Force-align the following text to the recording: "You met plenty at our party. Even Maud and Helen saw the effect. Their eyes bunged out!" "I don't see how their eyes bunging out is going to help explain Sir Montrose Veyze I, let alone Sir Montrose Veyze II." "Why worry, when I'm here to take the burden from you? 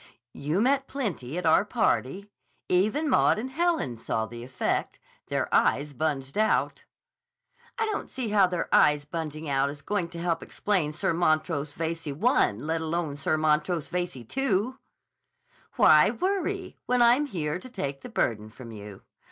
"You 0.33 0.61
met 0.61 0.87
plenty 0.87 1.37
at 1.37 1.45
our 1.45 1.63
party. 1.63 2.31
Even 2.67 3.07
Maud 3.07 3.37
and 3.37 3.51
Helen 3.51 3.97
saw 3.97 4.25
the 4.25 4.43
effect. 4.43 4.97
Their 5.27 5.47
eyes 5.53 5.93
bunged 5.93 6.39
out!" 6.39 6.85
"I 7.77 7.85
don't 7.85 8.09
see 8.09 8.29
how 8.29 8.47
their 8.47 8.67
eyes 8.73 9.05
bunging 9.05 9.47
out 9.47 9.69
is 9.69 9.83
going 9.83 10.09
to 10.09 10.19
help 10.19 10.41
explain 10.41 10.91
Sir 10.91 11.13
Montrose 11.13 11.73
Veyze 11.73 12.07
I, 12.07 12.51
let 12.53 12.81
alone 12.81 13.15
Sir 13.15 13.37
Montrose 13.37 13.89
Veyze 13.89 14.15
II." 14.35 14.73
"Why 15.75 16.09
worry, 16.09 16.77
when 16.87 17.03
I'm 17.03 17.27
here 17.27 17.59
to 17.59 17.69
take 17.69 18.01
the 18.01 18.09
burden 18.09 18.49
from 18.49 18.71
you? 18.71 19.03